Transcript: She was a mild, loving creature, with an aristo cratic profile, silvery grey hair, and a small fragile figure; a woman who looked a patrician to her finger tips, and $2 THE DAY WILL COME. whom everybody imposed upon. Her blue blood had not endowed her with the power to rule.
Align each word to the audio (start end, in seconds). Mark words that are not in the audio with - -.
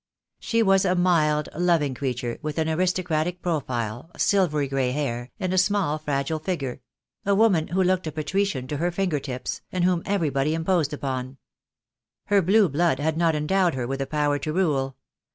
She 0.39 0.63
was 0.63 0.83
a 0.83 0.95
mild, 0.95 1.47
loving 1.55 1.93
creature, 1.93 2.39
with 2.41 2.57
an 2.57 2.67
aristo 2.67 3.03
cratic 3.03 3.39
profile, 3.39 4.09
silvery 4.17 4.67
grey 4.67 4.89
hair, 4.93 5.29
and 5.39 5.53
a 5.53 5.59
small 5.59 5.99
fragile 5.99 6.39
figure; 6.39 6.81
a 7.23 7.35
woman 7.35 7.67
who 7.67 7.83
looked 7.83 8.07
a 8.07 8.11
patrician 8.11 8.65
to 8.69 8.77
her 8.77 8.89
finger 8.89 9.19
tips, 9.19 9.61
and 9.71 9.83
$2 9.83 9.85
THE 9.85 9.85
DAY 9.85 9.85
WILL 9.87 9.97
COME. 9.97 10.03
whom 10.05 10.11
everybody 10.15 10.53
imposed 10.55 10.93
upon. 10.93 11.37
Her 12.25 12.41
blue 12.41 12.67
blood 12.67 12.97
had 12.99 13.15
not 13.15 13.35
endowed 13.35 13.75
her 13.75 13.85
with 13.85 13.99
the 13.99 14.07
power 14.07 14.39
to 14.39 14.51
rule. 14.51 14.97